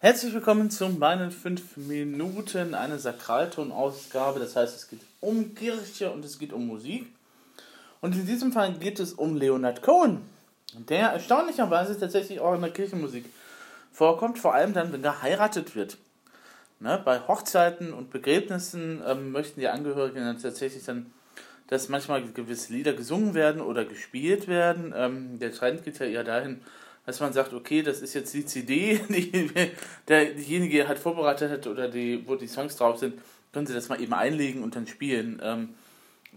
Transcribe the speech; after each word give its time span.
Herzlich 0.00 0.32
willkommen 0.32 0.70
zu 0.70 0.88
meinen 0.90 1.32
5 1.32 1.76
Minuten, 1.76 2.76
eine 2.76 3.00
Sakralton-Ausgabe. 3.00 4.38
Das 4.38 4.54
heißt, 4.54 4.76
es 4.76 4.88
geht 4.88 5.00
um 5.20 5.56
Kirche 5.56 6.12
und 6.12 6.24
es 6.24 6.38
geht 6.38 6.52
um 6.52 6.68
Musik. 6.68 7.08
Und 8.00 8.14
in 8.14 8.24
diesem 8.24 8.52
Fall 8.52 8.74
geht 8.74 9.00
es 9.00 9.14
um 9.14 9.34
Leonard 9.34 9.82
Cohen, 9.82 10.20
der 10.88 11.08
erstaunlicherweise 11.08 11.98
tatsächlich 11.98 12.38
auch 12.38 12.54
in 12.54 12.60
der 12.60 12.70
Kirchenmusik 12.70 13.24
vorkommt, 13.90 14.38
vor 14.38 14.54
allem 14.54 14.72
dann, 14.72 14.92
wenn 14.92 15.02
geheiratet 15.02 15.74
wird. 15.74 15.96
Ne, 16.78 17.02
bei 17.04 17.18
Hochzeiten 17.26 17.92
und 17.92 18.12
Begräbnissen 18.12 19.02
ähm, 19.04 19.32
möchten 19.32 19.58
die 19.58 19.66
Angehörigen 19.66 20.24
dann 20.24 20.40
tatsächlich 20.40 20.84
dann, 20.84 21.06
dass 21.66 21.88
manchmal 21.88 22.22
gewisse 22.22 22.72
Lieder 22.72 22.92
gesungen 22.92 23.34
werden 23.34 23.60
oder 23.60 23.84
gespielt 23.84 24.46
werden. 24.46 24.94
Ähm, 24.96 25.40
der 25.40 25.52
Trend 25.52 25.82
geht 25.82 25.98
ja 25.98 26.06
eher 26.06 26.22
dahin, 26.22 26.60
dass 27.08 27.20
man 27.20 27.32
sagt, 27.32 27.54
okay, 27.54 27.80
das 27.80 28.02
ist 28.02 28.12
jetzt 28.12 28.34
die 28.34 28.44
CD, 28.44 29.00
die 29.08 29.50
derjenige 30.06 30.86
halt 30.86 30.98
vorbereitet 30.98 31.50
hat 31.50 31.66
oder 31.66 31.88
die, 31.88 32.22
wo 32.28 32.34
die 32.34 32.46
Songs 32.46 32.76
drauf 32.76 32.98
sind, 32.98 33.14
können 33.50 33.66
Sie 33.66 33.72
das 33.72 33.88
mal 33.88 33.98
eben 33.98 34.12
einlegen 34.12 34.62
und 34.62 34.76
dann 34.76 34.86
spielen. 34.86 35.40
Ähm, 35.42 35.70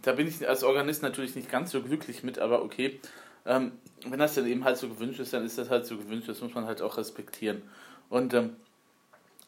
da 0.01 0.13
bin 0.13 0.29
ich 0.29 0.47
als 0.47 0.63
Organist 0.63 1.03
natürlich 1.03 1.35
nicht 1.35 1.51
ganz 1.51 1.71
so 1.71 1.81
glücklich 1.81 2.23
mit, 2.23 2.39
aber 2.39 2.63
okay. 2.63 3.01
Ähm, 3.45 3.73
wenn 4.05 4.19
das 4.19 4.35
dann 4.35 4.47
eben 4.47 4.63
halt 4.63 4.77
so 4.77 4.87
gewünscht 4.87 5.19
ist, 5.19 5.33
dann 5.33 5.45
ist 5.45 5.57
das 5.57 5.69
halt 5.69 5.85
so 5.85 5.97
gewünscht, 5.97 6.29
das 6.29 6.39
muss 6.39 6.53
man 6.53 6.65
halt 6.65 6.81
auch 6.81 6.97
respektieren. 6.97 7.63
Und 8.07 8.33
ähm, 8.33 8.55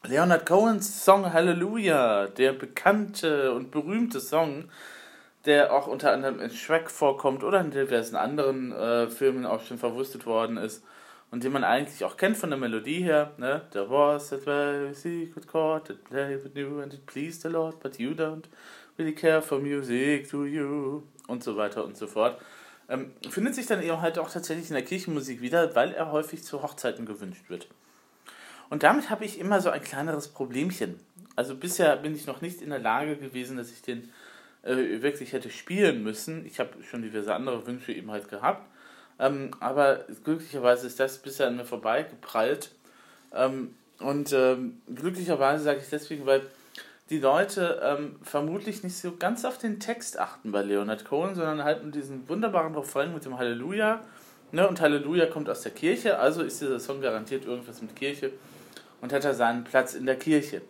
Leonard 0.03 0.45
Cohens 0.45 1.05
Song 1.05 1.31
Hallelujah, 1.31 2.27
der 2.27 2.51
bekannte 2.51 3.53
und 3.53 3.71
berühmte 3.71 4.20
Song, 4.20 4.65
der 5.45 5.71
auch 5.71 5.87
unter 5.87 6.12
anderem 6.12 6.41
in 6.41 6.49
Shrek 6.49 6.91
vorkommt 6.91 7.45
oder 7.45 7.62
in 7.62 7.71
diversen 7.71 8.17
anderen 8.17 8.73
äh, 8.73 9.07
Filmen 9.07 9.45
auch 9.45 9.63
schon 9.63 9.77
verwurstet 9.77 10.26
worden 10.26 10.57
ist 10.57 10.84
und 11.33 11.43
den 11.43 11.51
man 11.51 11.63
eigentlich 11.63 12.03
auch 12.05 12.15
kennt 12.15 12.37
von 12.37 12.51
der 12.51 12.59
Melodie 12.59 13.01
her, 13.01 13.33
ne? 13.37 13.63
There 13.71 13.89
was 13.89 14.31
a 14.31 14.37
very 14.37 14.93
secret 14.93 15.47
chord 15.47 15.87
that 15.87 16.03
played 16.03 16.43
with 16.43 16.51
you 16.53 16.79
and 16.79 16.93
it 16.93 17.07
pleased 17.07 17.41
the 17.41 17.48
Lord, 17.48 17.79
but 17.79 17.98
you 17.98 18.12
don't 18.12 18.43
really 18.99 19.15
care 19.15 19.41
for 19.41 19.57
music, 19.59 20.29
do 20.29 20.45
you? 20.45 21.01
Und 21.25 21.43
so 21.43 21.57
weiter 21.57 21.85
und 21.85 21.98
so 21.98 22.05
fort. 22.05 22.40
Ähm, 22.87 23.13
findet 23.31 23.55
sich 23.55 23.65
dann 23.65 23.81
eben 23.81 23.99
halt 23.99 24.20
auch 24.20 24.29
tatsächlich 24.29 24.67
in 24.70 24.75
der 24.75 24.85
Kirchenmusik 24.85 25.41
wieder, 25.41 25.73
weil 25.73 25.93
er 25.93 26.12
häufig 26.12 26.43
zu 26.43 26.62
Hochzeiten 26.62 27.07
gewünscht 27.07 27.49
wird. 27.49 27.68
Und 28.70 28.84
damit 28.84 29.09
habe 29.09 29.25
ich 29.25 29.40
immer 29.40 29.59
so 29.59 29.71
ein 29.71 29.81
kleineres 29.81 30.27
Problemchen. 30.27 30.99
Also 31.35 31.55
bisher 31.55 31.97
bin 31.97 32.15
ich 32.15 32.27
noch 32.27 32.41
nicht 32.41 32.62
in 32.62 32.70
der 32.70 32.77
Lage 32.77 33.18
gewesen, 33.18 33.57
dass 33.57 33.71
ich 33.71 33.81
den 33.81 34.12
äh, 34.62 35.01
wirklich 35.01 35.34
hätte 35.34 35.49
spielen 35.49 36.03
müssen. 36.03 36.45
Ich 36.45 36.59
habe 36.59 36.84
schon 36.84 37.01
diverse 37.01 37.34
andere 37.34 37.65
Wünsche 37.65 37.91
eben 37.91 38.12
halt 38.12 38.29
gehabt. 38.29 38.68
Ähm, 39.19 39.51
aber 39.59 40.05
glücklicherweise 40.23 40.87
ist 40.87 40.99
das 40.99 41.19
bisher 41.19 41.47
an 41.47 41.57
mir 41.57 41.65
vorbeigeprallt. 41.65 42.71
Ähm, 43.33 43.75
und 43.99 44.33
ähm, 44.33 44.81
glücklicherweise 44.93 45.63
sage 45.63 45.79
ich 45.81 45.89
deswegen, 45.89 46.25
weil 46.25 46.41
die 47.09 47.19
Leute 47.19 47.81
ähm, 47.84 48.15
vermutlich 48.23 48.84
nicht 48.84 48.97
so 48.97 49.15
ganz 49.15 49.45
auf 49.45 49.57
den 49.57 49.79
Text 49.79 50.19
achten 50.19 50.51
bei 50.51 50.61
Leonard 50.61 51.05
Cohen, 51.05 51.35
sondern 51.35 51.63
halt 51.63 51.84
mit 51.84 51.95
diesem 51.95 52.27
wunderbaren 52.27 52.75
Refrain 52.75 53.13
mit 53.13 53.25
dem 53.25 53.37
Halleluja. 53.37 54.01
Ne? 54.51 54.67
Und 54.67 54.81
Halleluja 54.81 55.27
kommt 55.27 55.49
aus 55.49 55.61
der 55.61 55.71
Kirche, 55.71 56.19
also 56.19 56.43
ist 56.43 56.61
dieser 56.61 56.79
Song 56.79 57.01
garantiert 57.01 57.45
irgendwas 57.45 57.81
mit 57.81 57.95
Kirche 57.95 58.31
und 59.01 59.13
hat 59.13 59.25
er 59.25 59.34
seinen 59.34 59.63
Platz 59.63 59.93
in 59.93 60.05
der 60.05 60.15
Kirche. 60.15 60.61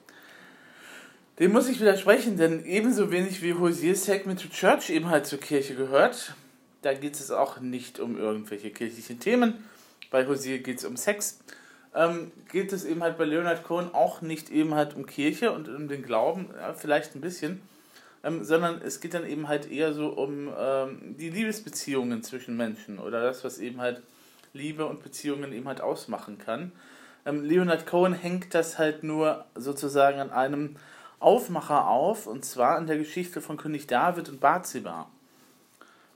Dem 1.39 1.51
muss 1.51 1.67
ich 1.67 1.79
widersprechen, 1.79 2.37
denn 2.37 2.63
ebenso 2.65 3.11
wenig 3.11 3.41
wie 3.41 3.53
Hosier 3.53 3.95
Segment 3.95 4.41
to 4.41 4.49
Church 4.49 4.89
eben 4.89 5.09
halt 5.09 5.25
zur 5.25 5.39
Kirche 5.39 5.75
gehört, 5.75 6.35
da 6.83 6.93
geht 6.93 7.15
es 7.15 7.31
auch 7.31 7.59
nicht 7.59 7.99
um 7.99 8.17
irgendwelche 8.17 8.69
kirchlichen 8.69 9.19
Themen. 9.19 9.63
Bei 10.11 10.27
Hosier 10.27 10.59
geht 10.59 10.79
es 10.79 10.85
um 10.85 10.97
Sex. 10.97 11.39
Ähm, 11.95 12.31
geht 12.51 12.73
es 12.73 12.85
eben 12.85 13.03
halt 13.03 13.17
bei 13.17 13.25
Leonard 13.25 13.63
Cohen 13.63 13.93
auch 13.93 14.21
nicht 14.21 14.49
eben 14.49 14.73
halt 14.73 14.95
um 14.95 15.05
Kirche 15.05 15.51
und 15.51 15.69
um 15.69 15.87
den 15.87 16.03
Glauben, 16.03 16.49
ja, 16.55 16.73
vielleicht 16.73 17.15
ein 17.15 17.21
bisschen, 17.21 17.61
ähm, 18.23 18.43
sondern 18.43 18.81
es 18.81 18.99
geht 18.99 19.13
dann 19.13 19.27
eben 19.27 19.47
halt 19.47 19.71
eher 19.71 19.93
so 19.93 20.07
um 20.07 20.51
ähm, 20.57 21.15
die 21.17 21.29
Liebesbeziehungen 21.29 22.23
zwischen 22.23 22.57
Menschen 22.57 22.97
oder 22.97 23.21
das, 23.21 23.43
was 23.43 23.59
eben 23.59 23.79
halt 23.79 24.01
Liebe 24.53 24.85
und 24.85 25.03
Beziehungen 25.03 25.53
eben 25.53 25.67
halt 25.67 25.81
ausmachen 25.81 26.39
kann. 26.39 26.71
Ähm, 27.25 27.43
Leonard 27.43 27.85
Cohen 27.85 28.13
hängt 28.13 28.53
das 28.53 28.79
halt 28.79 29.03
nur 29.03 29.45
sozusagen 29.55 30.19
an 30.19 30.31
einem 30.31 30.75
Aufmacher 31.19 31.87
auf, 31.87 32.27
und 32.27 32.43
zwar 32.43 32.75
an 32.75 32.87
der 32.87 32.97
Geschichte 32.97 33.39
von 33.39 33.57
König 33.57 33.87
David 33.87 34.29
und 34.29 34.39
Bathseba. 34.39 35.09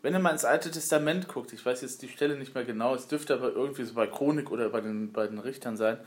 Wenn 0.08 0.14
ihr 0.14 0.20
mal 0.20 0.32
ins 0.32 0.46
Alte 0.46 0.72
Testament 0.72 1.28
guckt, 1.28 1.52
ich 1.52 1.66
weiß 1.66 1.82
jetzt 1.82 2.02
die 2.02 2.08
Stelle 2.08 2.38
nicht 2.38 2.56
mehr 2.56 2.64
genau, 2.64 2.96
es 2.96 3.10
dürfte 3.10 3.34
aber 3.34 3.52
irgendwie 3.52 3.84
so 3.84 3.94
bei 3.94 4.08
Chronik 4.08 4.52
oder 4.52 4.70
bei 4.70 4.80
den, 4.80 5.12
bei 5.12 5.26
Richtern 5.26 5.76
sein, 5.76 5.98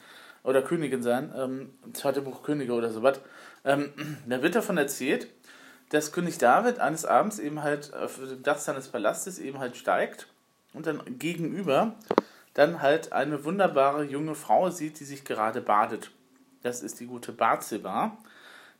oder 0.43 0.62
Königin 0.62 1.03
sein, 1.03 1.31
ähm, 1.37 1.75
zweite 1.93 2.22
Buch 2.22 2.43
Könige 2.43 2.72
oder 2.72 2.89
sowas, 2.89 3.21
ähm, 3.62 3.93
da 4.27 4.43
wird 4.43 4.55
davon 4.55 4.78
erzählt, 4.78 5.27
dass 5.91 6.12
König 6.12 6.39
David 6.39 6.78
eines 6.78 7.05
Abends 7.05 7.39
eben 7.39 7.62
halt 7.62 7.93
auf 7.93 8.16
dem 8.16 8.43
Dach 8.43 8.56
seines 8.56 8.89
Palastes 8.89 9.39
eben 9.39 9.59
halt 9.59 9.77
steigt 9.77 10.28
und 10.72 10.87
dann 10.87 11.03
gegenüber 11.19 11.94
dann 12.55 12.81
halt 12.81 13.12
eine 13.12 13.44
wunderbare 13.44 14.05
junge 14.05 14.34
Frau 14.34 14.71
sieht, 14.71 14.99
die 14.99 15.05
sich 15.05 15.27
gerade 15.27 15.60
badet. 15.60 16.10
Das 16.62 16.83
ist 16.83 17.00
die 17.00 17.06
gute 17.06 17.33
Bathseba. 17.33 18.16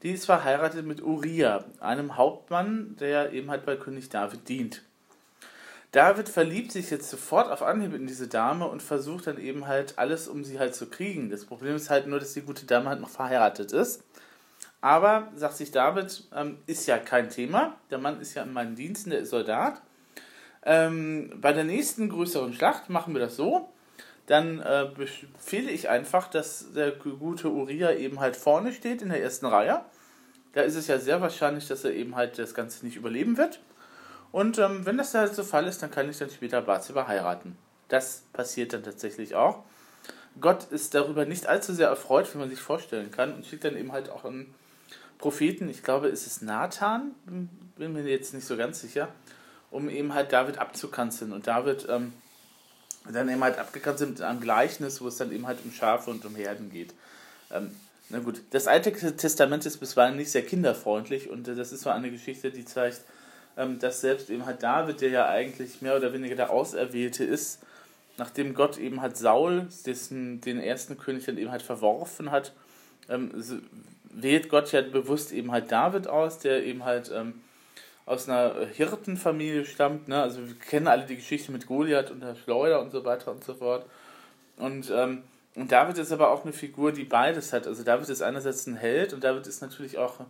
Die 0.03 0.12
ist 0.12 0.25
verheiratet 0.25 0.86
mit 0.86 1.03
Uriah, 1.03 1.66
einem 1.78 2.16
Hauptmann, 2.16 2.97
der 2.98 3.34
eben 3.34 3.50
halt 3.50 3.66
bei 3.66 3.76
König 3.76 4.09
David 4.09 4.48
dient. 4.48 4.82
David 5.92 6.28
verliebt 6.28 6.70
sich 6.70 6.90
jetzt 6.90 7.10
sofort 7.10 7.50
auf 7.50 7.62
Anhieb 7.62 7.94
in 7.94 8.06
diese 8.06 8.28
Dame 8.28 8.68
und 8.68 8.82
versucht 8.82 9.26
dann 9.26 9.38
eben 9.38 9.66
halt 9.66 9.98
alles, 9.98 10.28
um 10.28 10.44
sie 10.44 10.58
halt 10.58 10.74
zu 10.74 10.86
kriegen. 10.86 11.30
Das 11.30 11.44
Problem 11.44 11.74
ist 11.74 11.90
halt 11.90 12.06
nur, 12.06 12.20
dass 12.20 12.32
die 12.32 12.42
gute 12.42 12.64
Dame 12.64 12.90
halt 12.90 13.00
noch 13.00 13.08
verheiratet 13.08 13.72
ist. 13.72 14.04
Aber, 14.80 15.28
sagt 15.34 15.56
sich 15.56 15.72
David, 15.72 16.24
ähm, 16.34 16.58
ist 16.66 16.86
ja 16.86 16.98
kein 16.98 17.28
Thema. 17.28 17.76
Der 17.90 17.98
Mann 17.98 18.20
ist 18.20 18.34
ja 18.34 18.44
in 18.44 18.52
meinen 18.52 18.76
Diensten, 18.76 19.10
der 19.10 19.20
ist 19.20 19.30
Soldat. 19.30 19.82
Ähm, 20.62 21.32
bei 21.40 21.52
der 21.52 21.64
nächsten 21.64 22.08
größeren 22.08 22.54
Schlacht 22.54 22.88
machen 22.88 23.12
wir 23.14 23.20
das 23.20 23.36
so. 23.36 23.68
Dann 24.26 24.60
äh, 24.60 24.88
befehle 24.94 25.70
ich 25.70 25.88
einfach, 25.88 26.28
dass 26.28 26.72
der 26.72 26.92
gute 26.92 27.50
Uriah 27.50 27.92
eben 27.92 28.20
halt 28.20 28.36
vorne 28.36 28.72
steht 28.72 29.02
in 29.02 29.08
der 29.08 29.20
ersten 29.20 29.46
Reihe. 29.46 29.84
Da 30.52 30.62
ist 30.62 30.76
es 30.76 30.86
ja 30.86 30.98
sehr 30.98 31.20
wahrscheinlich, 31.20 31.66
dass 31.66 31.84
er 31.84 31.92
eben 31.92 32.14
halt 32.14 32.38
das 32.38 32.54
Ganze 32.54 32.84
nicht 32.86 32.96
überleben 32.96 33.36
wird. 33.36 33.60
Und 34.32 34.58
ähm, 34.58 34.86
wenn 34.86 34.96
das 34.96 35.14
halt 35.14 35.34
so 35.34 35.42
Fall 35.42 35.66
ist, 35.66 35.82
dann 35.82 35.91
kann 35.91 36.08
ich 36.08 36.18
dann 36.18 36.30
später 36.30 36.62
Bathseba 36.62 37.06
heiraten. 37.06 37.56
Das 37.88 38.22
passiert 38.32 38.72
dann 38.72 38.84
tatsächlich 38.84 39.34
auch. 39.34 39.64
Gott 40.41 40.70
ist 40.70 40.94
darüber 40.94 41.24
nicht 41.24 41.46
allzu 41.46 41.74
sehr 41.74 41.88
erfreut, 41.88 42.32
wie 42.32 42.38
man 42.38 42.48
sich 42.48 42.60
vorstellen 42.60 43.10
kann, 43.10 43.34
und 43.34 43.44
schickt 43.44 43.64
dann 43.64 43.76
eben 43.76 43.92
halt 43.92 44.10
auch 44.10 44.24
einen 44.24 44.54
Propheten, 45.18 45.68
ich 45.68 45.82
glaube, 45.82 46.08
ist 46.08 46.26
es 46.26 46.41
Nathan, 46.41 47.14
bin 47.76 47.92
mir 47.92 48.02
jetzt 48.02 48.32
nicht 48.32 48.46
so 48.46 48.56
ganz 48.56 48.80
sicher, 48.80 49.08
um 49.70 49.91
eben 49.91 50.14
halt 50.14 50.32
David 50.32 50.58
abzukanzeln. 50.58 51.32
Und 51.32 51.47
David 51.47 51.86
ähm, 51.91 52.12
dann 53.12 53.28
eben 53.28 53.42
halt 53.42 53.58
abgekanzelt 53.58 54.10
mit 54.10 54.22
einem 54.22 54.41
Gleichnis, 54.41 55.00
wo 55.00 55.08
es 55.08 55.16
dann 55.16 55.32
eben 55.32 55.47
halt 55.47 55.58
um 55.64 55.72
Schafe 55.72 56.10
und 56.10 56.24
um 56.24 56.36
Herden 56.36 56.70
geht. 56.70 56.94
Ähm, 57.50 57.74
na 58.08 58.18
gut, 58.18 58.42
das 58.50 58.66
Alte 58.66 58.92
Testament 58.92 59.66
ist 59.66 59.78
bisweilen 59.78 60.16
nicht 60.16 60.30
sehr 60.30 60.44
kinderfreundlich 60.44 61.28
und 61.28 61.47
das 61.47 61.72
ist 61.72 61.82
so 61.82 61.91
eine 61.91 62.10
Geschichte, 62.10 62.50
die 62.50 62.64
zeigt, 62.64 63.02
dass 63.56 64.00
selbst 64.00 64.30
eben 64.30 64.46
halt 64.46 64.62
David, 64.62 65.00
der 65.00 65.10
ja 65.10 65.28
eigentlich 65.28 65.82
mehr 65.82 65.96
oder 65.96 66.12
weniger 66.12 66.36
der 66.36 66.50
Auserwählte 66.50 67.24
ist, 67.24 67.60
nachdem 68.16 68.54
Gott 68.54 68.78
eben 68.78 69.00
halt 69.00 69.16
Saul, 69.16 69.68
dessen, 69.86 70.40
den 70.40 70.60
ersten 70.60 70.98
König 70.98 71.24
dann 71.26 71.38
eben 71.38 71.50
halt 71.50 71.62
verworfen 71.62 72.30
hat, 72.30 72.52
ähm, 73.08 73.32
wählt 74.12 74.48
Gott 74.48 74.72
ja 74.72 74.82
bewusst 74.82 75.32
eben 75.32 75.52
halt 75.52 75.70
David 75.70 76.06
aus, 76.06 76.38
der 76.38 76.64
eben 76.64 76.84
halt 76.84 77.10
ähm, 77.14 77.40
aus 78.06 78.28
einer 78.28 78.66
Hirtenfamilie 78.66 79.64
stammt. 79.64 80.08
Ne? 80.08 80.20
Also 80.20 80.46
wir 80.46 80.54
kennen 80.54 80.88
alle 80.88 81.06
die 81.06 81.16
Geschichte 81.16 81.52
mit 81.52 81.66
Goliath 81.66 82.10
und 82.10 82.20
der 82.20 82.34
Schleuder 82.34 82.80
und 82.80 82.90
so 82.90 83.04
weiter 83.04 83.30
und 83.30 83.44
so 83.44 83.54
fort. 83.54 83.86
Und, 84.56 84.90
ähm, 84.90 85.22
und 85.54 85.72
David 85.72 85.98
ist 85.98 86.12
aber 86.12 86.30
auch 86.30 86.44
eine 86.44 86.52
Figur, 86.52 86.92
die 86.92 87.04
beides 87.04 87.53
hat. 87.53 87.66
Also 87.66 87.82
David 87.82 88.08
ist 88.08 88.22
einerseits 88.22 88.66
ein 88.66 88.76
Held 88.76 89.12
und 89.12 89.24
David 89.24 89.46
ist 89.46 89.62
natürlich 89.62 89.98
auch 89.98 90.20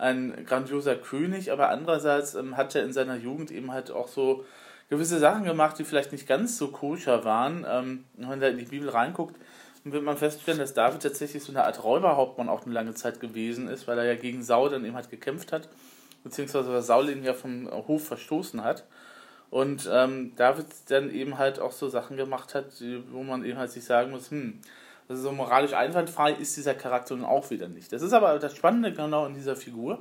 ein 0.00 0.44
grandioser 0.46 0.96
König, 0.96 1.52
aber 1.52 1.68
andererseits 1.68 2.34
ähm, 2.34 2.56
hat 2.56 2.74
er 2.74 2.84
in 2.84 2.92
seiner 2.92 3.16
Jugend 3.16 3.50
eben 3.50 3.72
halt 3.72 3.90
auch 3.90 4.08
so 4.08 4.44
gewisse 4.88 5.18
Sachen 5.18 5.44
gemacht, 5.44 5.78
die 5.78 5.84
vielleicht 5.84 6.12
nicht 6.12 6.26
ganz 6.26 6.58
so 6.58 6.68
koscher 6.68 7.24
waren. 7.24 7.64
Ähm, 7.68 8.04
wenn 8.14 8.28
man 8.28 8.40
da 8.40 8.48
in 8.48 8.58
die 8.58 8.64
Bibel 8.64 8.88
reinguckt, 8.88 9.36
wird 9.84 10.02
man 10.02 10.16
feststellen, 10.16 10.60
dass 10.60 10.74
David 10.74 11.02
tatsächlich 11.02 11.42
so 11.42 11.52
eine 11.52 11.64
Art 11.64 11.82
Räuberhauptmann 11.82 12.48
auch 12.48 12.64
eine 12.64 12.74
lange 12.74 12.94
Zeit 12.94 13.20
gewesen 13.20 13.68
ist, 13.68 13.86
weil 13.88 13.98
er 13.98 14.04
ja 14.04 14.14
gegen 14.14 14.42
Saul 14.42 14.70
dann 14.70 14.84
eben 14.84 14.94
halt 14.94 15.10
gekämpft 15.10 15.52
hat 15.52 15.68
beziehungsweise 16.22 16.72
weil 16.72 16.82
Saul 16.82 17.08
ihn 17.10 17.24
ja 17.24 17.34
vom 17.34 17.70
Hof 17.70 18.06
verstoßen 18.06 18.62
hat. 18.62 18.84
Und 19.50 19.88
ähm, 19.92 20.32
David 20.36 20.66
dann 20.88 21.10
eben 21.10 21.38
halt 21.38 21.58
auch 21.58 21.72
so 21.72 21.88
Sachen 21.88 22.16
gemacht 22.16 22.54
hat, 22.54 22.66
wo 23.10 23.22
man 23.22 23.44
eben 23.44 23.58
halt 23.58 23.72
sich 23.72 23.84
sagen 23.84 24.12
muss, 24.12 24.30
hm, 24.30 24.60
also 25.10 25.22
so 25.22 25.32
moralisch 25.32 25.72
einwandfrei 25.72 26.32
ist 26.34 26.56
dieser 26.56 26.72
Charakter 26.72 27.16
nun 27.16 27.24
auch 27.24 27.50
wieder 27.50 27.66
nicht. 27.66 27.92
Das 27.92 28.00
ist 28.00 28.12
aber 28.12 28.38
das 28.38 28.56
Spannende 28.56 28.92
genau 28.92 29.26
in 29.26 29.34
dieser 29.34 29.56
Figur 29.56 29.98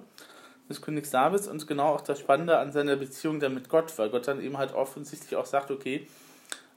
des 0.69 0.83
Königs 0.83 1.09
Davids 1.09 1.47
und 1.47 1.65
genau 1.65 1.95
auch 1.95 2.01
das 2.01 2.19
Spannende 2.19 2.59
an 2.59 2.71
seiner 2.71 2.95
Beziehung 2.95 3.39
dann 3.39 3.55
mit 3.55 3.69
Gott, 3.69 3.97
weil 3.97 4.11
Gott 4.11 4.27
dann 4.27 4.39
eben 4.39 4.59
halt 4.59 4.71
offensichtlich 4.71 5.35
auch 5.35 5.47
sagt, 5.47 5.71
okay, 5.71 6.05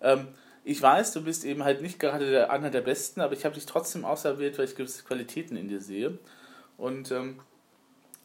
ähm, 0.00 0.28
ich 0.64 0.80
weiß, 0.80 1.12
du 1.12 1.22
bist 1.22 1.44
eben 1.44 1.62
halt 1.62 1.82
nicht 1.82 1.98
gerade 1.98 2.30
der, 2.30 2.50
einer 2.50 2.70
der 2.70 2.80
Besten, 2.80 3.20
aber 3.20 3.34
ich 3.34 3.44
habe 3.44 3.54
dich 3.54 3.66
trotzdem 3.66 4.06
auserwählt, 4.06 4.56
weil 4.56 4.64
ich 4.64 4.76
gewisse 4.76 5.04
Qualitäten 5.04 5.56
in 5.56 5.68
dir 5.68 5.82
sehe. 5.82 6.16
Und 6.78 7.10
ähm, 7.10 7.38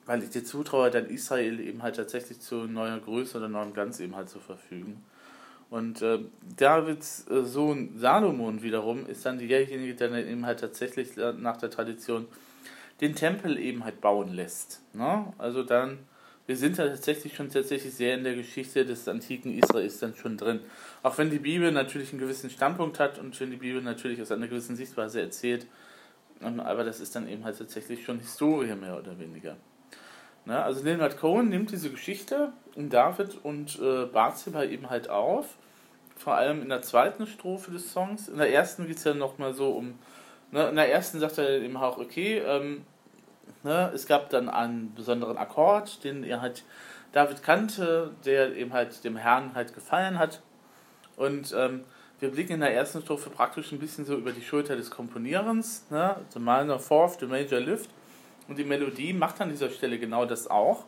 weil 0.06 0.24
ich 0.24 0.30
dir 0.30 0.46
zutraue, 0.46 0.90
dann 0.90 1.08
Israel 1.08 1.60
eben 1.60 1.84
halt 1.84 1.98
tatsächlich 1.98 2.40
zu 2.40 2.64
neuer 2.64 2.98
Größe 2.98 3.40
oder 3.40 3.50
neuem 3.50 3.74
Ganz 3.74 4.00
eben 4.00 4.16
halt 4.16 4.30
zu 4.30 4.40
verfügen. 4.40 5.04
Und 5.70 6.02
äh, 6.02 6.20
Davids 6.56 7.26
äh, 7.30 7.44
Sohn 7.44 7.98
Salomon 7.98 8.62
wiederum 8.62 9.06
ist 9.06 9.26
dann 9.26 9.38
derjenige, 9.38 9.96
der 9.96 10.10
dann 10.10 10.28
eben 10.28 10.46
halt 10.46 10.62
tatsächlich 10.62 11.18
nach 11.18 11.58
der 11.58 11.70
Tradition 11.70 12.28
den 13.02 13.16
Tempel 13.16 13.60
eben 13.60 13.84
halt 13.84 14.02
bauen 14.02 14.34
lässt. 14.34 14.82
Ne? 14.94 15.34
Also 15.38 15.64
dann, 15.64 16.00
wir 16.46 16.56
sind 16.56 16.80
da 16.80 16.88
tatsächlich 16.88 17.36
schon 17.36 17.50
tatsächlich 17.50 17.94
sehr 17.94 18.16
in 18.16 18.24
der 18.24 18.36
Geschichte 18.36 18.86
des 18.86 19.08
antiken 19.08 19.58
Israels 19.58 20.00
dann 20.00 20.16
schon 20.16 20.38
drin. 20.38 20.62
Auch 21.04 21.18
wenn 21.18 21.30
die 21.30 21.40
Bibel 21.40 21.72
natürlich 21.72 22.12
einen 22.12 22.20
gewissen 22.20 22.50
Standpunkt 22.50 23.00
hat 23.00 23.20
und 23.20 23.40
wenn 23.40 23.52
die 23.52 23.58
Bibel 23.58 23.82
natürlich 23.82 24.22
aus 24.22 24.32
einer 24.32 24.48
gewissen 24.48 24.76
Sichtweise 24.76 25.22
erzählt, 25.22 25.68
ähm, 26.42 26.60
aber 26.60 26.84
das 26.84 27.00
ist 27.00 27.16
dann 27.16 27.28
eben 27.28 27.44
halt 27.44 27.58
tatsächlich 27.58 28.04
schon 28.04 28.20
Historie 28.20 28.74
mehr 28.76 28.98
oder 28.98 29.20
weniger. 29.20 29.58
Ne? 30.48 30.64
Also 30.64 30.84
Leonard 30.84 31.18
Cohen 31.18 31.50
nimmt 31.50 31.72
diese 31.72 31.90
Geschichte 31.90 32.54
in 32.76 32.90
David 32.90 33.38
und 33.44 33.78
äh, 33.80 34.06
Bathsheba 34.06 34.64
eben 34.64 34.90
halt 34.90 35.10
auf. 35.10 35.46
Vor 36.16 36.36
allem 36.36 36.62
in 36.62 36.70
der 36.70 36.82
zweiten 36.82 37.28
Strophe 37.28 37.72
des 37.72 37.92
Songs. 37.92 38.30
In 38.30 38.38
der 38.38 38.52
ersten 38.52 38.88
geht 38.88 38.98
es 38.98 39.04
ja 39.04 39.14
nochmal 39.14 39.54
so 39.54 39.72
um. 39.72 40.00
Ne? 40.52 40.70
In 40.70 40.78
der 40.78 40.90
ersten 40.90 41.20
sagt 41.20 41.38
er 41.38 41.62
eben 41.62 41.76
auch, 41.76 41.98
okay, 41.98 42.38
ähm, 42.40 42.86
ne? 43.64 43.92
es 43.94 44.08
gab 44.08 44.30
dann 44.30 44.48
einen 44.48 44.96
besonderen 44.96 45.38
Akkord, 45.38 46.04
den 46.06 46.24
er 46.24 46.40
halt 46.42 46.64
David 47.12 47.44
kannte, 47.44 48.12
der 48.26 48.56
eben 48.56 48.72
halt 48.72 49.04
dem 49.04 49.18
Herrn 49.18 49.54
halt 49.54 49.76
gefallen 49.76 50.18
hat. 50.18 50.42
Und 51.18 51.54
ähm, 51.58 51.84
wir 52.20 52.32
blicken 52.32 52.54
in 52.54 52.60
der 52.62 52.74
ersten 52.74 53.02
Strophe 53.02 53.30
praktisch 53.30 53.74
ein 53.74 53.80
bisschen 53.80 54.06
so 54.06 54.16
über 54.16 54.32
die 54.32 54.42
Schulter 54.42 54.78
des 54.78 54.92
Komponierens. 54.92 55.86
Ne? 55.90 56.16
The 56.30 56.40
minor 56.40 56.80
fourth, 56.80 57.20
the 57.20 57.26
major 57.26 57.60
lift. 57.60 57.90
Und 58.48 58.58
die 58.58 58.64
Melodie 58.64 59.14
macht 59.14 59.42
an 59.42 59.50
dieser 59.50 59.70
Stelle 59.70 60.00
genau 60.00 60.26
das 60.26 60.50
auch. 60.50 60.86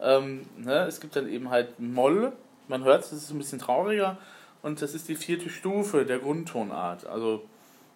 Ähm, 0.00 0.46
ne? 0.56 0.86
Es 0.86 1.00
gibt 1.00 1.16
dann 1.16 1.28
eben 1.28 1.50
halt 1.50 1.78
Moll, 1.78 2.32
man 2.68 2.84
hört 2.84 3.04
es, 3.04 3.12
es 3.12 3.24
ist 3.24 3.30
ein 3.30 3.38
bisschen 3.38 3.58
trauriger. 3.58 4.18
Und 4.62 4.82
das 4.82 4.94
ist 4.94 5.08
die 5.08 5.14
vierte 5.14 5.48
Stufe 5.48 6.04
der 6.04 6.18
Grundtonart. 6.18 7.06
Also 7.06 7.44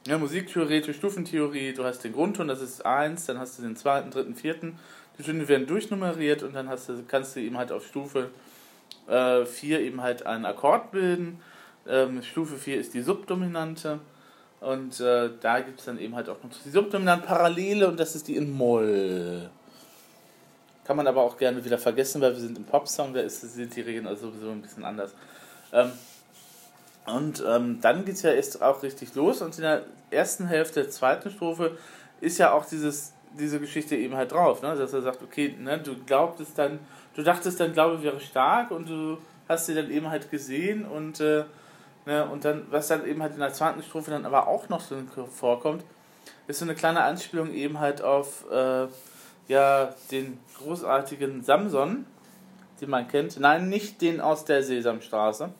ja, 0.06 0.16
Musiktheoretik, 0.18 0.94
Stufentheorie, 0.94 1.74
du 1.74 1.84
hast 1.84 2.04
den 2.04 2.12
Grundton, 2.12 2.48
das 2.48 2.62
ist 2.62 2.86
1, 2.86 3.26
dann 3.26 3.38
hast 3.38 3.58
du 3.58 3.62
den 3.62 3.76
zweiten, 3.76 4.10
dritten, 4.10 4.34
vierten. 4.34 4.78
Die 5.18 5.22
Töne 5.22 5.48
werden 5.48 5.66
durchnummeriert 5.66 6.42
und 6.42 6.54
dann 6.54 6.68
hast 6.68 6.88
du, 6.88 7.02
kannst 7.06 7.36
du 7.36 7.40
eben 7.40 7.58
halt 7.58 7.72
auf 7.72 7.86
Stufe 7.86 8.30
4 9.06 9.46
äh, 9.60 9.86
eben 9.86 10.00
halt 10.00 10.24
einen 10.26 10.46
Akkord 10.46 10.92
bilden. 10.92 11.40
Ähm, 11.86 12.22
Stufe 12.22 12.56
4 12.56 12.78
ist 12.78 12.94
die 12.94 13.02
Subdominante. 13.02 13.98
Und 14.60 15.00
äh, 15.00 15.30
da 15.40 15.60
gibt 15.60 15.80
es 15.80 15.86
dann 15.86 15.98
eben 15.98 16.14
halt 16.14 16.28
auch 16.28 16.42
noch 16.42 16.50
die 16.64 16.70
subdominante 16.70 17.26
Parallele 17.26 17.88
und 17.88 17.98
das 17.98 18.14
ist 18.14 18.28
die 18.28 18.36
in 18.36 18.52
Moll. 18.52 19.48
Kann 20.84 20.96
man 20.96 21.06
aber 21.06 21.22
auch 21.22 21.38
gerne 21.38 21.64
wieder 21.64 21.78
vergessen, 21.78 22.20
weil 22.20 22.32
wir 22.32 22.40
sind 22.40 22.58
im 22.58 22.64
Popsong, 22.64 23.14
da 23.14 23.20
ist, 23.20 23.40
sind 23.40 23.74
die 23.74 23.80
Regeln 23.80 24.06
also 24.06 24.30
sowieso 24.30 24.50
ein 24.50 24.60
bisschen 24.60 24.84
anders. 24.84 25.14
Ähm, 25.72 25.92
und 27.06 27.42
ähm, 27.46 27.80
dann 27.80 28.04
geht 28.04 28.16
es 28.16 28.22
ja 28.22 28.32
erst 28.32 28.62
auch 28.62 28.82
richtig 28.82 29.14
los 29.14 29.40
und 29.40 29.56
in 29.56 29.62
der 29.62 29.84
ersten 30.10 30.46
Hälfte 30.46 30.82
der 30.82 30.90
zweiten 30.90 31.30
Strophe 31.30 31.78
ist 32.20 32.38
ja 32.38 32.52
auch 32.52 32.66
dieses, 32.66 33.14
diese 33.38 33.60
Geschichte 33.60 33.96
eben 33.96 34.14
halt 34.14 34.32
drauf, 34.32 34.62
ne? 34.62 34.76
dass 34.76 34.92
er 34.92 35.00
sagt, 35.00 35.22
okay, 35.22 35.54
ne, 35.58 35.78
du 35.78 35.96
glaubtest 36.04 36.58
dann, 36.58 36.78
du 37.14 37.22
dachtest 37.22 37.58
dann, 37.60 37.72
Glaube 37.72 38.02
wäre 38.02 38.20
stark 38.20 38.70
und 38.70 38.88
du 38.88 39.18
hast 39.48 39.66
sie 39.66 39.74
dann 39.74 39.90
eben 39.90 40.10
halt 40.10 40.30
gesehen 40.30 40.84
und 40.84 41.20
äh, 41.20 41.44
Ne? 42.06 42.28
Und 42.28 42.44
dann, 42.44 42.66
was 42.70 42.88
dann 42.88 43.06
eben 43.06 43.22
halt 43.22 43.34
in 43.34 43.40
der 43.40 43.52
zweiten 43.52 43.82
Strophe 43.82 44.10
dann 44.10 44.26
aber 44.26 44.46
auch 44.46 44.68
noch 44.68 44.80
so 44.80 44.96
vorkommt, 45.26 45.84
ist 46.46 46.58
so 46.58 46.64
eine 46.64 46.74
kleine 46.74 47.02
Anspielung 47.02 47.52
eben 47.52 47.78
halt 47.78 48.02
auf 48.02 48.44
äh, 48.50 48.86
ja, 49.48 49.94
den 50.10 50.38
großartigen 50.58 51.42
Samson, 51.42 52.06
den 52.80 52.90
man 52.90 53.08
kennt. 53.08 53.38
Nein, 53.38 53.68
nicht 53.68 54.00
den 54.00 54.20
aus 54.20 54.44
der 54.44 54.62
Sesamstraße, 54.62 55.50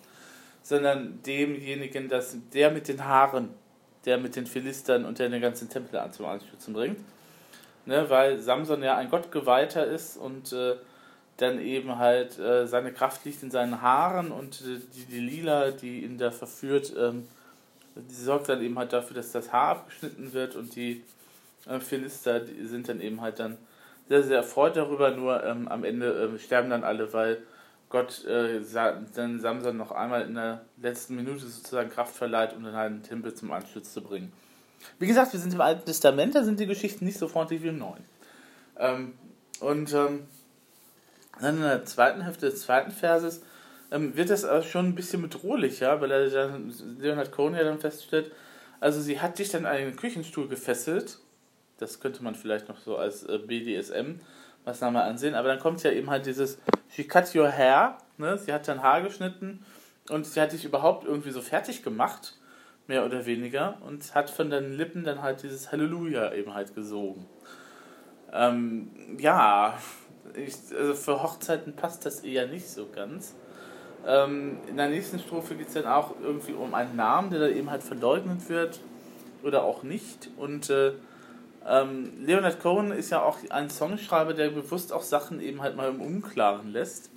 sondern 0.63 1.23
demjenigen, 1.23 2.09
das, 2.09 2.37
der 2.53 2.71
mit 2.71 2.89
den 2.89 3.05
Haaren, 3.05 3.51
der 4.05 4.19
mit 4.19 4.37
den 4.37 4.47
Philistern 4.47 5.05
und 5.05 5.19
der 5.19 5.29
den 5.29 5.43
ganzen 5.43 5.69
Tempel 5.69 6.01
zum 6.13 6.27
Anstürzen 6.27 6.73
bringt. 6.73 6.99
Ne, 7.87 8.09
weil 8.09 8.39
Samson 8.39 8.83
ja 8.83 8.97
ein 8.97 9.11
Gottgeweihter 9.11 9.87
ist 9.87 10.17
und 10.17 10.53
äh, 10.53 10.77
dann 11.41 11.59
eben 11.59 11.97
halt 11.99 12.39
äh, 12.39 12.67
seine 12.67 12.93
Kraft 12.93 13.25
liegt 13.25 13.43
in 13.43 13.51
seinen 13.51 13.81
Haaren 13.81 14.31
und 14.31 14.61
die, 14.61 15.07
die 15.09 15.21
Lila, 15.21 15.71
die 15.71 16.05
ihn 16.05 16.19
da 16.19 16.31
verführt, 16.31 16.93
ähm, 16.99 17.27
die 17.95 18.15
sorgt 18.15 18.49
dann 18.49 18.63
eben 18.63 18.79
halt 18.79 18.93
dafür, 18.93 19.17
dass 19.17 19.33
das 19.33 19.53
Haar 19.53 19.69
abgeschnitten 19.71 20.33
wird 20.33 20.55
und 20.55 20.77
die 20.77 21.03
äh, 21.67 21.81
Philister 21.81 22.41
die 22.41 22.67
sind 22.67 22.89
dann 22.89 23.01
eben 23.01 23.21
halt 23.21 23.39
dann 23.39 23.57
sehr, 24.09 24.23
sehr 24.23 24.39
erfreut 24.39 24.77
darüber, 24.77 25.13
nur 25.13 25.43
ähm, 25.45 25.69
am 25.69 25.85
Ende 25.85 26.25
ähm, 26.25 26.39
sterben 26.39 26.69
dann 26.69 26.85
alle, 26.85 27.13
weil 27.13 27.43
Gott 27.89 28.25
äh, 28.25 28.61
dann 29.15 29.41
Samson 29.41 29.77
noch 29.77 29.93
einmal 29.93 30.23
in 30.23 30.35
der 30.35 30.65
letzten 30.81 31.17
Minute 31.17 31.47
sozusagen 31.47 31.91
Kraft 31.91 32.15
verleiht, 32.15 32.55
um 32.55 32.65
dann 32.65 32.75
halt 32.75 32.93
den 32.93 33.03
Tempel 33.03 33.35
zum 33.35 33.51
Anschluss 33.51 33.93
zu 33.93 34.03
bringen. 34.03 34.33
Wie 34.99 35.07
gesagt, 35.07 35.33
wir 35.33 35.41
sind 35.41 35.55
im 35.55 35.61
Alten 35.61 35.85
Testament, 35.85 36.35
da 36.35 36.45
sind 36.45 36.61
die 36.61 36.67
Geschichten 36.67 37.05
nicht 37.05 37.19
so 37.19 37.29
freundlich 37.29 37.63
wie 37.63 37.69
im 37.69 37.79
Neuen. 37.79 38.05
Ähm, 38.79 39.15
und 39.61 39.93
ähm, 39.93 40.27
dann 41.41 41.57
in 41.57 41.63
der 41.63 41.85
zweiten 41.85 42.23
Hälfte 42.23 42.47
des 42.47 42.63
zweiten 42.63 42.91
Verses 42.91 43.43
ähm, 43.91 44.17
wird 44.17 44.31
das 44.31 44.45
aber 44.45 44.63
schon 44.63 44.87
ein 44.87 44.95
bisschen 44.95 45.23
bedrohlicher, 45.23 46.01
weil 46.01 46.11
er 46.11 46.31
dann, 46.31 46.73
Leonard 46.99 47.33
Cohen 47.33 47.55
ja 47.55 47.65
dann 47.65 47.81
feststellt, 47.81 48.31
also 48.81 49.01
sie 49.01 49.21
hat 49.21 49.39
dich 49.39 49.51
dann 49.51 49.67
an 49.67 49.77
einen 49.77 49.97
Küchenstuhl 49.97 50.49
gefesselt. 50.49 51.19
Das 51.79 52.01
könnte 52.01 52.23
man 52.25 52.35
vielleicht 52.35 52.69
noch 52.69 52.79
so 52.79 52.97
als 52.97 53.23
äh, 53.25 53.39
BDSM-Maßnahme 53.39 55.03
ansehen. 55.03 55.35
Aber 55.35 55.49
dann 55.49 55.59
kommt 55.59 55.83
ja 55.83 55.91
eben 55.93 56.11
halt 56.11 56.27
dieses 56.27 56.59
She 56.89 57.05
cut 57.05 57.35
your 57.35 57.49
hair. 57.49 57.99
Ne? 58.17 58.39
Sie 58.39 58.53
hat 58.53 58.67
dein 58.69 58.83
Haar 58.83 59.03
geschnitten 59.03 59.65
und 60.09 60.27
sie 60.27 60.41
hat 60.41 60.53
dich 60.53 60.65
überhaupt 60.65 61.07
irgendwie 61.07 61.31
so 61.31 61.43
fertig 61.43 61.83
gemacht, 61.83 62.39
mehr 62.87 63.05
oder 63.05 63.27
weniger. 63.27 63.79
Und 63.87 64.15
hat 64.15 64.31
von 64.31 64.51
deinen 64.51 64.73
Lippen 64.73 65.05
dann 65.05 65.23
halt 65.23 65.43
dieses 65.43 65.73
Halleluja 65.73 66.33
eben 66.33 66.55
halt 66.55 66.75
gesogen. 66.75 67.27
Ähm, 68.33 68.91
ja, 69.19 69.79
ich, 70.37 70.55
also 70.77 70.95
für 70.95 71.23
Hochzeiten 71.23 71.75
passt 71.75 72.07
das 72.07 72.21
eher 72.21 72.47
nicht 72.47 72.69
so 72.69 72.87
ganz. 72.95 73.35
Ähm, 74.07 74.59
in 74.69 74.77
der 74.77 74.89
nächsten 74.89 75.19
Strophe 75.19 75.55
geht 75.55 75.69
es 75.69 75.75
dann 75.75 75.87
auch 75.87 76.15
irgendwie 76.23 76.53
um 76.53 76.75
einen 76.75 76.97
Namen, 76.97 77.31
der 77.31 77.41
da 77.41 77.49
eben 77.49 77.71
halt 77.71 77.83
verleugnet 77.83 78.49
wird 78.49 78.81
oder 79.43 79.65
auch 79.65 79.83
nicht. 79.83 80.31
Und 80.37 80.71
äh, 80.71 80.93
ähm, 81.67 82.13
Leonard 82.25 82.61
Cohen 82.61 82.93
ist 82.93 83.11
ja 83.11 83.23
auch 83.23 83.39
ein 83.51 83.69
Songschreiber, 83.69 84.33
der 84.33 84.51
bewusst 84.51 84.93
auch 84.93 85.03
Sachen 85.03 85.41
eben 85.41 85.61
halt 85.61 85.77
mal 85.77 85.91
im 85.91 86.01
Unklaren 86.01 86.73
lässt. 86.73 87.11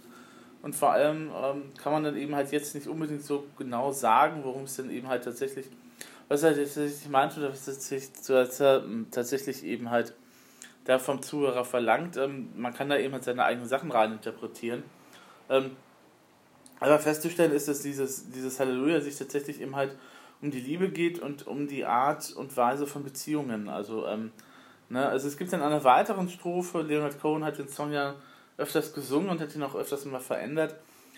Und 0.62 0.76
vor 0.76 0.92
allem 0.92 1.30
ähm, 1.30 1.64
kann 1.82 1.92
man 1.92 2.04
dann 2.04 2.18
eben 2.18 2.36
halt 2.36 2.52
jetzt 2.52 2.76
nicht 2.76 2.88
unbedingt 2.88 3.24
so 3.24 3.46
genau 3.58 3.92
sagen, 3.92 4.42
worum 4.44 4.64
es 4.64 4.78
dann 4.78 4.90
eben 4.90 5.08
halt 5.08 5.24
tatsächlich, 5.24 5.66
was 6.30 6.44
er 6.44 6.56
tatsächlich 6.56 7.10
meinte 7.10 7.40
oder 7.40 7.52
was 7.52 8.60
er 8.60 8.84
tatsächlich 9.12 9.64
eben 9.64 9.90
halt 9.90 10.14
da 10.86 11.00
vom 11.00 11.22
Zuhörer 11.22 11.66
verlangt. 11.66 12.18
Ähm, 12.18 12.50
man 12.56 12.74
kann 12.74 12.90
da 12.90 12.98
eben 12.98 13.14
halt 13.14 13.24
seine 13.24 13.44
eigenen 13.44 13.68
Sachen 13.68 13.92
reininterpretieren. 13.92 14.84
Ähm, 15.50 15.72
aber 16.80 17.00
festzustellen 17.00 17.52
ist, 17.52 17.68
dass 17.68 17.82
dieses, 17.82 18.30
dieses 18.32 18.60
Halleluja 18.60 19.00
sich 19.02 19.18
tatsächlich 19.18 19.62
eben 19.62 19.76
halt 19.76 19.96
um 20.42 20.52
die 20.52 20.60
Liebe 20.60 20.90
geht 20.90 21.20
und 21.20 21.48
um 21.48 21.68
die 21.68 21.86
Art 21.86 22.34
und 22.34 22.56
Weise 22.58 22.86
von 22.86 23.04
Beziehungen. 23.04 23.70
Also, 23.70 24.06
ähm, 24.06 24.32
ne, 24.90 25.08
also 25.08 25.28
es 25.28 25.38
gibt 25.38 25.54
dann 25.54 25.62
eine 25.62 25.84
weiteren 25.86 26.28
Strophe, 26.30 26.82
Leonard 26.82 27.22
Cohen 27.22 27.46
hat 27.46 27.58
den 27.58 27.70
Song 27.70 27.94
ja 27.94 28.16
öfters 28.58 28.94
gesungen 28.94 29.30
und 29.30 29.40
hat 29.40 29.56
ihn 29.56 29.64
auch 29.64 29.76
öfters 29.76 30.04
mal 30.06 30.20
verändert. 30.20 30.76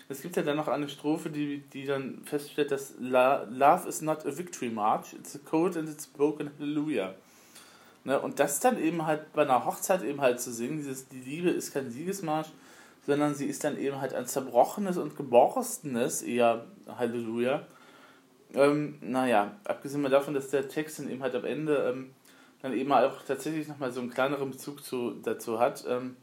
Es 0.08 0.22
gibt 0.22 0.36
ja 0.36 0.42
dann 0.42 0.56
noch 0.56 0.68
eine 0.68 0.88
Strophe, 0.88 1.30
die, 1.30 1.58
die 1.72 1.84
dann 1.84 2.22
feststellt, 2.24 2.70
dass 2.70 2.94
Love 3.00 3.88
is 3.88 4.02
not 4.02 4.24
a 4.24 4.38
victory 4.38 4.70
march, 4.70 5.14
it's 5.14 5.34
a 5.34 5.40
code 5.44 5.76
and 5.76 5.88
it's 5.88 6.06
broken 6.06 6.50
hallelujah. 6.60 7.16
Ne? 8.06 8.20
Und 8.20 8.38
das 8.38 8.60
dann 8.60 8.78
eben 8.78 9.04
halt 9.04 9.32
bei 9.32 9.42
einer 9.42 9.64
Hochzeit 9.64 10.02
eben 10.04 10.20
halt 10.20 10.40
zu 10.40 10.52
singen, 10.52 10.76
dieses, 10.76 11.08
die 11.08 11.18
Liebe 11.18 11.50
ist 11.50 11.74
kein 11.74 11.90
Siegesmarsch, 11.90 12.46
sondern 13.04 13.34
sie 13.34 13.46
ist 13.46 13.64
dann 13.64 13.76
eben 13.76 14.00
halt 14.00 14.14
ein 14.14 14.26
zerbrochenes 14.26 14.96
und 14.96 15.16
geborstenes, 15.16 16.22
eher 16.22 16.66
Halleluja. 16.86 17.66
Ähm, 18.54 18.98
naja, 19.00 19.56
abgesehen 19.64 20.02
mal 20.02 20.08
davon, 20.08 20.34
dass 20.34 20.50
der 20.50 20.68
Text 20.68 21.00
dann 21.00 21.10
eben 21.10 21.20
halt 21.20 21.34
am 21.34 21.44
Ende 21.44 21.92
ähm, 21.92 22.10
dann 22.62 22.72
eben 22.74 22.92
auch 22.92 23.22
tatsächlich 23.26 23.66
nochmal 23.66 23.90
so 23.90 24.00
einen 24.00 24.10
kleineren 24.10 24.52
Bezug 24.52 24.84
zu, 24.84 25.16
dazu 25.24 25.58
hat. 25.58 25.84
Ähm, 25.88 26.16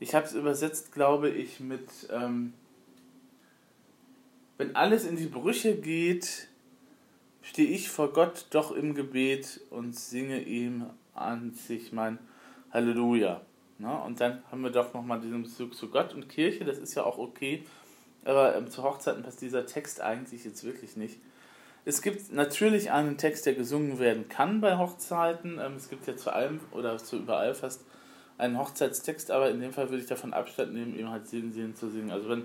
ich 0.00 0.12
habe 0.12 0.26
es 0.26 0.32
übersetzt, 0.32 0.92
glaube 0.92 1.30
ich, 1.30 1.60
mit 1.60 1.88
ähm, 2.10 2.52
wenn 4.58 4.74
alles 4.74 5.06
in 5.06 5.16
die 5.16 5.26
Brüche 5.26 5.76
geht, 5.76 6.48
stehe 7.46 7.68
ich 7.68 7.88
vor 7.88 8.12
Gott 8.12 8.46
doch 8.50 8.72
im 8.72 8.94
Gebet 8.94 9.60
und 9.70 9.96
singe 9.96 10.42
ihm 10.42 10.86
an 11.14 11.52
sich 11.52 11.92
mein 11.92 12.18
Halleluja. 12.72 13.40
Ne? 13.78 14.02
Und 14.02 14.20
dann 14.20 14.42
haben 14.50 14.62
wir 14.62 14.70
doch 14.70 14.92
nochmal 14.92 15.20
diesen 15.20 15.44
Bezug 15.44 15.74
zu 15.74 15.88
Gott 15.88 16.12
und 16.12 16.28
Kirche, 16.28 16.64
das 16.64 16.78
ist 16.78 16.94
ja 16.94 17.04
auch 17.04 17.18
okay, 17.18 17.64
aber 18.24 18.56
ähm, 18.56 18.68
zu 18.68 18.82
Hochzeiten 18.82 19.22
passt 19.22 19.40
dieser 19.40 19.64
Text 19.64 20.00
eigentlich 20.00 20.44
jetzt 20.44 20.64
wirklich 20.64 20.96
nicht. 20.96 21.18
Es 21.84 22.02
gibt 22.02 22.32
natürlich 22.32 22.90
einen 22.90 23.16
Text, 23.16 23.46
der 23.46 23.54
gesungen 23.54 24.00
werden 24.00 24.28
kann 24.28 24.60
bei 24.60 24.76
Hochzeiten. 24.76 25.60
Ähm, 25.62 25.74
es 25.76 25.88
gibt 25.88 26.08
ja 26.08 26.16
zu 26.16 26.32
allem 26.32 26.58
oder 26.72 26.98
zu 26.98 27.16
überall 27.16 27.54
fast 27.54 27.84
einen 28.38 28.58
Hochzeitstext, 28.58 29.30
aber 29.30 29.50
in 29.50 29.60
dem 29.60 29.72
Fall 29.72 29.88
würde 29.88 30.02
ich 30.02 30.08
davon 30.08 30.34
Abstand 30.34 30.74
nehmen, 30.74 30.98
eben 30.98 31.10
halt 31.10 31.28
singen, 31.28 31.52
singen 31.52 31.76
zu 31.76 31.88
singen. 31.88 32.10
Also 32.10 32.28
wenn, 32.28 32.42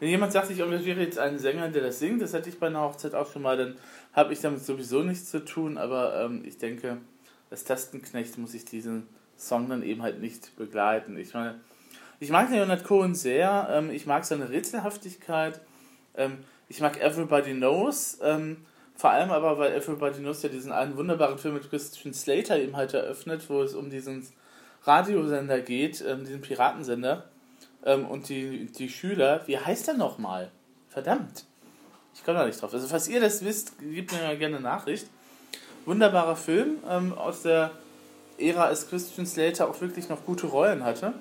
wenn 0.00 0.08
jemand 0.08 0.32
sagt, 0.32 0.50
ich 0.50 0.60
engagiere 0.60 1.00
jetzt 1.00 1.18
einen 1.18 1.38
Sänger, 1.38 1.68
der 1.68 1.82
das 1.82 1.98
singt, 1.98 2.22
das 2.22 2.32
hätte 2.32 2.48
ich 2.48 2.58
bei 2.58 2.68
einer 2.68 2.82
Hochzeit 2.82 3.14
auch 3.14 3.30
schon 3.32 3.42
mal, 3.42 3.56
dann 3.56 3.76
habe 4.12 4.32
ich 4.32 4.40
damit 4.40 4.64
sowieso 4.64 5.02
nichts 5.02 5.30
zu 5.30 5.44
tun, 5.44 5.78
aber 5.78 6.24
ähm, 6.24 6.42
ich 6.44 6.58
denke, 6.58 6.98
als 7.50 7.64
Tastenknecht 7.64 8.38
muss 8.38 8.54
ich 8.54 8.64
diesen 8.64 9.08
Song 9.36 9.68
dann 9.68 9.82
eben 9.82 10.02
halt 10.02 10.20
nicht 10.20 10.56
begleiten. 10.56 11.16
Ich 11.16 11.34
meine, 11.34 11.60
ich 12.20 12.30
mag 12.30 12.50
Leonard 12.50 12.84
Cohen 12.84 13.14
sehr, 13.14 13.68
ähm, 13.70 13.90
ich 13.90 14.06
mag 14.06 14.24
seine 14.24 14.50
Rätselhaftigkeit, 14.50 15.60
ähm, 16.16 16.38
ich 16.68 16.80
mag 16.80 17.00
Everybody 17.00 17.54
Knows, 17.54 18.18
ähm, 18.22 18.58
vor 18.94 19.10
allem 19.10 19.30
aber, 19.30 19.58
weil 19.58 19.72
Everybody 19.72 20.18
Knows 20.18 20.42
ja 20.42 20.48
diesen 20.48 20.72
einen 20.72 20.96
wunderbaren 20.96 21.38
Film 21.38 21.54
mit 21.54 21.70
Christian 21.70 22.12
Slater 22.12 22.58
eben 22.58 22.76
halt 22.76 22.94
eröffnet, 22.94 23.48
wo 23.48 23.62
es 23.62 23.74
um 23.74 23.90
diesen 23.90 24.26
Radiosender 24.84 25.60
geht, 25.60 26.04
ähm, 26.06 26.24
diesen 26.24 26.40
Piratensender 26.40 27.24
ähm, 27.84 28.06
und 28.06 28.28
die, 28.28 28.66
die 28.66 28.88
Schüler. 28.88 29.42
Wie 29.46 29.58
heißt 29.58 29.88
der 29.88 29.94
nochmal? 29.94 30.50
Verdammt. 30.88 31.44
Ich 32.14 32.24
komme 32.24 32.38
da 32.38 32.46
nicht 32.46 32.60
drauf. 32.60 32.72
Also, 32.74 32.88
falls 32.88 33.08
ihr 33.08 33.20
das 33.20 33.44
wisst, 33.44 33.78
gebt 33.78 34.12
mir 34.12 34.22
mal 34.22 34.36
gerne 34.36 34.56
eine 34.56 34.64
Nachricht. 34.64 35.06
Wunderbarer 35.84 36.36
Film 36.36 36.78
ähm, 36.88 37.12
aus 37.12 37.42
der 37.42 37.70
Ära, 38.38 38.64
als 38.64 38.88
Christian 38.88 39.26
Slater 39.26 39.68
auch 39.68 39.80
wirklich 39.80 40.08
noch 40.08 40.24
gute 40.24 40.46
Rollen 40.46 40.84
hatte. 40.84 41.14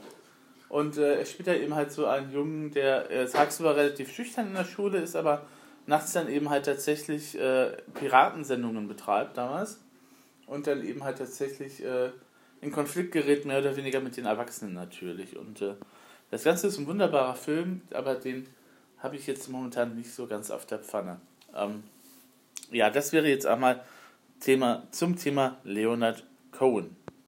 Und 0.70 0.98
äh, 0.98 1.20
er 1.20 1.26
spielt 1.26 1.48
ja 1.48 1.54
eben 1.54 1.76
halt 1.76 1.92
so 1.92 2.06
einen 2.08 2.32
Jungen, 2.32 2.72
der 2.72 3.10
äh, 3.10 3.28
tagsüber 3.28 3.76
relativ 3.76 4.12
schüchtern 4.12 4.48
in 4.48 4.54
der 4.54 4.66
Schule 4.66 5.00
ist, 5.00 5.16
aber 5.16 5.44
nachts 5.86 6.14
dann 6.14 6.28
eben 6.28 6.50
halt 6.50 6.66
tatsächlich 6.66 7.40
äh, 7.40 7.72
Piratensendungen 7.94 8.88
betreibt 8.88 9.38
damals. 9.38 9.80
Und 10.46 10.68
dann 10.68 10.84
eben 10.84 11.04
halt 11.04 11.18
tatsächlich 11.18 11.84
äh, 11.84 12.10
in 12.62 12.72
Konflikt 12.72 13.12
gerät, 13.12 13.46
mehr 13.46 13.60
oder 13.60 13.76
weniger 13.76 14.00
mit 14.00 14.18
den 14.18 14.26
Erwachsenen 14.26 14.74
natürlich. 14.74 15.38
Und 15.38 15.62
äh, 15.62 15.76
das 16.32 16.44
Ganze 16.44 16.68
ist 16.68 16.78
ein 16.78 16.88
wunderbarer 16.88 17.36
Film, 17.36 17.82
aber 17.92 18.16
den 18.16 18.48
habe 19.00 19.16
ich 19.16 19.28
jetzt 19.28 19.50
momentan 19.50 19.96
nicht 19.96 20.12
so 20.14 20.28
ganz 20.28 20.52
auf 20.52 20.66
der 20.66 20.80
Pfanne. 20.80 21.20
Ähm, 21.56 21.84
ja, 22.72 22.90
das 22.90 23.14
wäre 23.14 23.28
jetzt 23.28 23.46
einmal 23.46 23.84
Thema 24.40 24.84
zum 24.92 25.18
Thema 25.18 25.58
Leonard 25.64 26.24
Cohen. 26.52 26.96